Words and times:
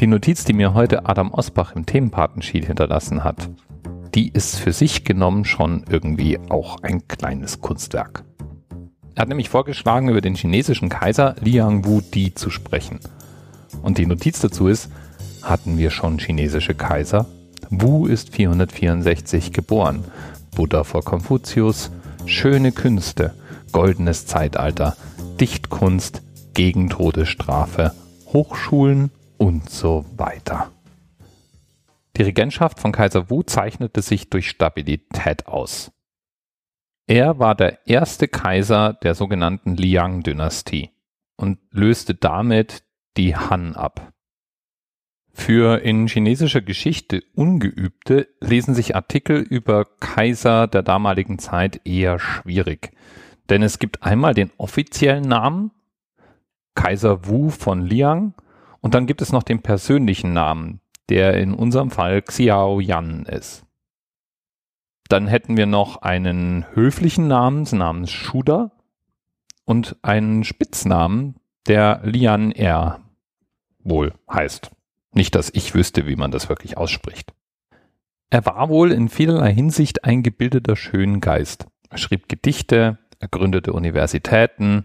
Die 0.00 0.06
Notiz, 0.06 0.44
die 0.44 0.52
mir 0.52 0.74
heute 0.74 1.06
Adam 1.06 1.34
Osbach 1.34 1.74
im 1.74 1.84
Themenpatensheet 1.84 2.66
hinterlassen 2.66 3.24
hat, 3.24 3.50
die 4.14 4.28
ist 4.28 4.56
für 4.56 4.72
sich 4.72 5.02
genommen 5.02 5.44
schon 5.44 5.84
irgendwie 5.90 6.38
auch 6.50 6.84
ein 6.84 7.08
kleines 7.08 7.60
Kunstwerk. 7.60 8.22
Er 9.16 9.22
hat 9.22 9.28
nämlich 9.28 9.48
vorgeschlagen, 9.48 10.08
über 10.08 10.20
den 10.20 10.36
chinesischen 10.36 10.88
Kaiser 10.88 11.34
Liang 11.40 11.84
Wu 11.84 12.00
Di 12.00 12.32
zu 12.32 12.48
sprechen. 12.48 13.00
Und 13.82 13.98
die 13.98 14.06
Notiz 14.06 14.38
dazu 14.38 14.68
ist, 14.68 14.88
hatten 15.42 15.78
wir 15.78 15.90
schon 15.90 16.20
chinesische 16.20 16.74
Kaiser? 16.74 17.26
Wu 17.68 18.06
ist 18.06 18.30
464 18.30 19.52
geboren. 19.52 20.04
Buddha 20.54 20.84
vor 20.84 21.02
Konfuzius, 21.02 21.90
schöne 22.24 22.70
Künste, 22.70 23.34
goldenes 23.72 24.26
Zeitalter, 24.26 24.96
Dichtkunst, 25.40 26.22
gegen 26.54 26.88
Todesstrafe, 26.88 27.94
Hochschulen 28.32 29.10
und 29.38 29.70
so 29.70 30.04
weiter. 30.16 30.70
Die 32.16 32.22
Regentschaft 32.22 32.80
von 32.80 32.92
Kaiser 32.92 33.30
Wu 33.30 33.42
zeichnete 33.42 34.02
sich 34.02 34.28
durch 34.28 34.48
Stabilität 34.50 35.46
aus. 35.46 35.92
Er 37.06 37.38
war 37.38 37.54
der 37.54 37.86
erste 37.86 38.28
Kaiser 38.28 38.92
der 38.92 39.14
sogenannten 39.14 39.76
Liang-Dynastie 39.76 40.90
und 41.36 41.58
löste 41.70 42.14
damit 42.14 42.82
die 43.16 43.34
Han 43.34 43.74
ab. 43.74 44.12
Für 45.32 45.78
in 45.78 46.08
chinesischer 46.08 46.60
Geschichte 46.60 47.22
Ungeübte 47.34 48.28
lesen 48.40 48.74
sich 48.74 48.96
Artikel 48.96 49.38
über 49.38 49.84
Kaiser 50.00 50.66
der 50.66 50.82
damaligen 50.82 51.38
Zeit 51.38 51.80
eher 51.86 52.18
schwierig. 52.18 52.90
Denn 53.48 53.62
es 53.62 53.78
gibt 53.78 54.02
einmal 54.02 54.34
den 54.34 54.50
offiziellen 54.58 55.24
Namen, 55.24 55.70
Kaiser 56.74 57.26
Wu 57.26 57.50
von 57.50 57.86
Liang, 57.86 58.34
und 58.80 58.94
dann 58.94 59.06
gibt 59.06 59.22
es 59.22 59.32
noch 59.32 59.42
den 59.42 59.62
persönlichen 59.62 60.32
Namen, 60.32 60.80
der 61.08 61.34
in 61.34 61.54
unserem 61.54 61.90
Fall 61.90 62.22
Xiao 62.22 62.80
Yan 62.80 63.24
ist. 63.24 63.64
Dann 65.08 65.26
hätten 65.26 65.56
wir 65.56 65.66
noch 65.66 66.02
einen 66.02 66.66
höflichen 66.74 67.28
Namen 67.28 67.66
namens 67.72 68.10
Shuda 68.10 68.72
und 69.64 69.96
einen 70.02 70.44
Spitznamen, 70.44 71.36
der 71.66 72.00
Lian 72.04 72.52
Er 72.52 73.00
wohl 73.78 74.12
heißt. 74.30 74.70
Nicht, 75.12 75.34
dass 75.34 75.50
ich 75.50 75.74
wüsste, 75.74 76.06
wie 76.06 76.16
man 76.16 76.30
das 76.30 76.48
wirklich 76.48 76.76
ausspricht. 76.76 77.32
Er 78.30 78.44
war 78.44 78.68
wohl 78.68 78.92
in 78.92 79.08
vielerlei 79.08 79.52
Hinsicht 79.52 80.04
ein 80.04 80.22
gebildeter 80.22 80.76
Schöngeist. 80.76 81.66
Er 81.88 81.96
schrieb 81.96 82.28
Gedichte, 82.28 82.98
er 83.18 83.28
gründete 83.28 83.72
Universitäten, 83.72 84.84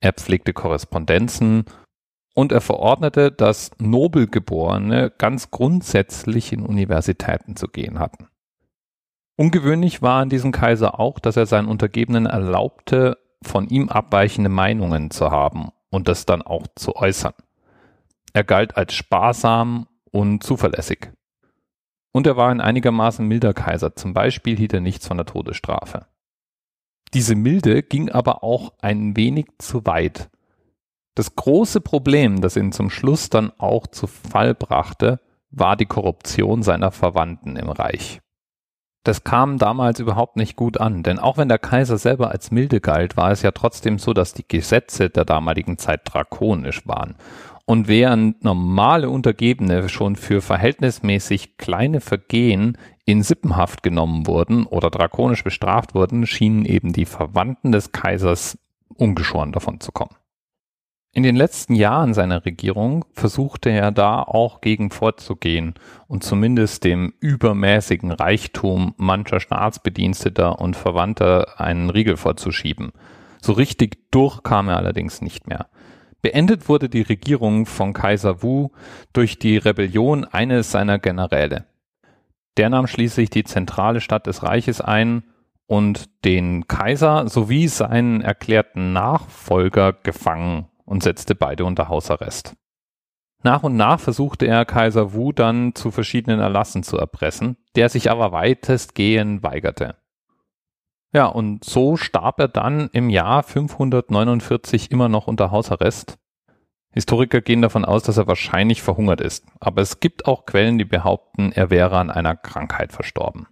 er 0.00 0.14
pflegte 0.14 0.54
Korrespondenzen 0.54 1.64
und 2.34 2.52
er 2.52 2.60
verordnete, 2.60 3.32
dass 3.32 3.70
Nobelgeborene 3.78 5.12
ganz 5.16 5.50
grundsätzlich 5.50 6.52
in 6.52 6.62
Universitäten 6.62 7.56
zu 7.56 7.68
gehen 7.68 7.98
hatten. 7.98 8.28
Ungewöhnlich 9.36 10.02
war 10.02 10.20
an 10.20 10.28
diesem 10.28 10.52
Kaiser 10.52 11.00
auch, 11.00 11.18
dass 11.18 11.36
er 11.36 11.46
seinen 11.46 11.68
Untergebenen 11.68 12.26
erlaubte, 12.26 13.18
von 13.42 13.68
ihm 13.68 13.88
abweichende 13.88 14.50
Meinungen 14.50 15.10
zu 15.10 15.30
haben 15.30 15.70
und 15.90 16.08
das 16.08 16.26
dann 16.26 16.42
auch 16.42 16.66
zu 16.76 16.94
äußern. 16.96 17.32
Er 18.32 18.44
galt 18.44 18.76
als 18.76 18.94
sparsam 18.94 19.88
und 20.10 20.42
zuverlässig. 20.42 21.10
Und 22.12 22.26
er 22.26 22.36
war 22.36 22.50
ein 22.50 22.60
einigermaßen 22.60 23.26
milder 23.26 23.54
Kaiser, 23.54 23.96
zum 23.96 24.12
Beispiel 24.12 24.56
hielt 24.56 24.74
er 24.74 24.80
nichts 24.80 25.06
von 25.06 25.16
der 25.16 25.26
Todesstrafe. 25.26 26.06
Diese 27.14 27.34
Milde 27.34 27.82
ging 27.82 28.10
aber 28.10 28.44
auch 28.44 28.74
ein 28.80 29.16
wenig 29.16 29.46
zu 29.58 29.84
weit. 29.86 30.30
Das 31.14 31.34
große 31.34 31.80
Problem, 31.80 32.40
das 32.40 32.56
ihn 32.56 32.72
zum 32.72 32.90
Schluss 32.90 33.30
dann 33.30 33.52
auch 33.58 33.86
zu 33.86 34.06
Fall 34.06 34.54
brachte, 34.54 35.20
war 35.50 35.76
die 35.76 35.86
Korruption 35.86 36.62
seiner 36.62 36.92
Verwandten 36.92 37.56
im 37.56 37.68
Reich. 37.68 38.20
Das 39.02 39.24
kam 39.24 39.56
damals 39.56 39.98
überhaupt 39.98 40.36
nicht 40.36 40.56
gut 40.56 40.78
an, 40.78 41.02
denn 41.02 41.18
auch 41.18 41.38
wenn 41.38 41.48
der 41.48 41.58
Kaiser 41.58 41.96
selber 41.96 42.30
als 42.30 42.50
milde 42.50 42.80
galt, 42.80 43.16
war 43.16 43.30
es 43.30 43.40
ja 43.40 43.50
trotzdem 43.50 43.98
so, 43.98 44.12
dass 44.12 44.34
die 44.34 44.46
Gesetze 44.46 45.08
der 45.08 45.24
damaligen 45.24 45.78
Zeit 45.78 46.02
drakonisch 46.04 46.86
waren. 46.86 47.16
Und 47.64 47.88
während 47.88 48.44
normale 48.44 49.08
Untergebene 49.08 49.88
schon 49.88 50.16
für 50.16 50.42
verhältnismäßig 50.42 51.56
kleine 51.56 52.00
Vergehen 52.00 52.76
in 53.06 53.22
Sippenhaft 53.22 53.82
genommen 53.82 54.26
wurden 54.26 54.66
oder 54.66 54.90
drakonisch 54.90 55.44
bestraft 55.44 55.94
wurden, 55.94 56.26
schienen 56.26 56.64
eben 56.64 56.92
die 56.92 57.06
Verwandten 57.06 57.72
des 57.72 57.92
Kaisers 57.92 58.58
ungeschoren 58.96 59.52
davon 59.52 59.80
zu 59.80 59.92
kommen. 59.92 60.19
In 61.12 61.24
den 61.24 61.34
letzten 61.34 61.74
Jahren 61.74 62.14
seiner 62.14 62.44
Regierung 62.44 63.04
versuchte 63.14 63.68
er 63.68 63.90
da 63.90 64.22
auch 64.22 64.60
gegen 64.60 64.90
vorzugehen 64.92 65.74
und 66.06 66.22
zumindest 66.22 66.84
dem 66.84 67.12
übermäßigen 67.18 68.12
Reichtum 68.12 68.94
mancher 68.96 69.40
Staatsbediensteter 69.40 70.60
und 70.60 70.76
Verwandter 70.76 71.60
einen 71.60 71.90
Riegel 71.90 72.16
vorzuschieben. 72.16 72.92
So 73.42 73.54
richtig 73.54 73.98
durch 74.12 74.44
kam 74.44 74.68
er 74.68 74.76
allerdings 74.76 75.20
nicht 75.20 75.48
mehr. 75.48 75.66
Beendet 76.22 76.68
wurde 76.68 76.88
die 76.88 77.02
Regierung 77.02 77.66
von 77.66 77.92
Kaiser 77.92 78.44
Wu 78.44 78.68
durch 79.12 79.40
die 79.40 79.56
Rebellion 79.56 80.24
eines 80.26 80.70
seiner 80.70 81.00
Generäle. 81.00 81.64
Der 82.56 82.70
nahm 82.70 82.86
schließlich 82.86 83.30
die 83.30 83.44
zentrale 83.44 84.00
Stadt 84.00 84.28
des 84.28 84.44
Reiches 84.44 84.80
ein 84.80 85.24
und 85.66 86.08
den 86.24 86.68
Kaiser 86.68 87.28
sowie 87.28 87.66
seinen 87.66 88.20
erklärten 88.20 88.92
Nachfolger 88.92 89.92
gefangen 89.92 90.66
und 90.90 91.02
setzte 91.02 91.34
beide 91.34 91.64
unter 91.64 91.88
Hausarrest. 91.88 92.56
Nach 93.42 93.62
und 93.62 93.76
nach 93.76 94.00
versuchte 94.00 94.46
er 94.46 94.66
Kaiser 94.66 95.14
Wu 95.14 95.32
dann 95.32 95.74
zu 95.74 95.90
verschiedenen 95.90 96.40
Erlassen 96.40 96.82
zu 96.82 96.98
erpressen, 96.98 97.56
der 97.74 97.88
sich 97.88 98.10
aber 98.10 98.32
weitestgehend 98.32 99.42
weigerte. 99.42 99.96
Ja, 101.12 101.26
und 101.26 101.64
so 101.64 101.96
starb 101.96 102.38
er 102.38 102.48
dann 102.48 102.90
im 102.92 103.08
Jahr 103.08 103.42
549 103.42 104.90
immer 104.90 105.08
noch 105.08 105.26
unter 105.26 105.50
Hausarrest 105.50 106.18
Historiker 106.92 107.40
gehen 107.40 107.62
davon 107.62 107.84
aus, 107.84 108.02
dass 108.02 108.16
er 108.16 108.26
wahrscheinlich 108.26 108.82
verhungert 108.82 109.20
ist, 109.20 109.46
aber 109.60 109.80
es 109.80 110.00
gibt 110.00 110.26
auch 110.26 110.44
Quellen, 110.44 110.76
die 110.78 110.84
behaupten, 110.84 111.52
er 111.52 111.70
wäre 111.70 111.98
an 111.98 112.10
einer 112.10 112.36
Krankheit 112.36 112.92
verstorben. 112.92 113.46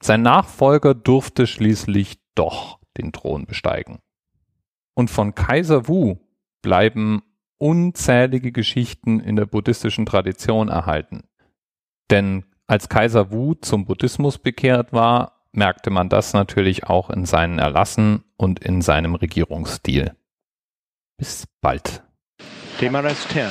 Sein 0.00 0.22
Nachfolger 0.22 0.94
durfte 0.94 1.48
schließlich 1.48 2.20
doch 2.36 2.78
den 2.96 3.12
Thron 3.12 3.46
besteigen. 3.46 3.98
Und 4.94 5.10
von 5.10 5.34
Kaiser 5.34 5.88
Wu 5.88 6.18
bleiben 6.62 7.22
unzählige 7.58 8.52
Geschichten 8.52 9.20
in 9.20 9.36
der 9.36 9.46
buddhistischen 9.46 10.06
Tradition 10.06 10.68
erhalten. 10.68 11.24
Denn 12.10 12.44
als 12.66 12.88
Kaiser 12.88 13.32
Wu 13.32 13.54
zum 13.54 13.84
Buddhismus 13.84 14.38
bekehrt 14.38 14.92
war, 14.92 15.38
merkte 15.52 15.90
man 15.90 16.08
das 16.08 16.32
natürlich 16.32 16.84
auch 16.84 17.10
in 17.10 17.26
seinen 17.26 17.58
Erlassen 17.58 18.24
und 18.36 18.60
in 18.60 18.82
seinem 18.82 19.14
Regierungsstil. 19.14 20.14
Bis 21.16 21.46
bald. 21.60 22.02
TMRS 22.78 23.26
10, 23.28 23.46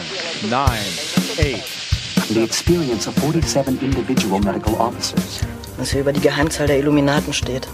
9, 0.49 0.61
8. 0.61 1.87
The 2.29 2.43
experience 2.43 3.07
of 3.07 3.15
47 3.15 3.81
individual 3.81 4.39
medical 4.39 4.75
officers. 4.75 5.41
Was 5.77 5.91
hier 5.91 6.01
über 6.01 6.13
die 6.13 6.21
Geheimzahl 6.21 6.67
der 6.67 6.79
Illuminaten 6.79 7.33
steht. 7.33 7.67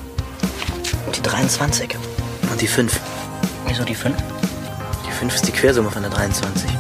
Und 1.05 1.17
die 1.17 1.21
23. 1.21 1.95
Und 2.51 2.61
die 2.61 2.67
5. 2.67 2.99
Wieso 3.67 3.83
die 3.83 3.95
5? 3.95 4.42
Die 5.13 5.19
5 5.19 5.35
ist 5.35 5.47
die 5.47 5.51
Quersumme 5.51 5.91
von 5.91 6.01
der 6.01 6.09
23. 6.09 6.71